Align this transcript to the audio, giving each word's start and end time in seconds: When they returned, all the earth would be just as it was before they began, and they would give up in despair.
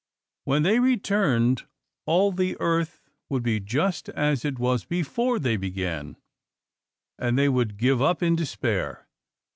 When 0.45 0.63
they 0.63 0.79
returned, 0.79 1.67
all 2.07 2.31
the 2.31 2.57
earth 2.59 3.07
would 3.29 3.43
be 3.43 3.59
just 3.59 4.09
as 4.09 4.43
it 4.43 4.57
was 4.57 4.83
before 4.83 5.37
they 5.37 5.57
began, 5.57 6.17
and 7.19 7.37
they 7.37 7.47
would 7.47 7.77
give 7.77 8.01
up 8.01 8.23
in 8.23 8.35
despair. 8.35 9.07